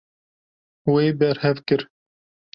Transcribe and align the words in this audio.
Wê 0.91 1.05
berhev 1.19 1.57
kir. 1.67 1.81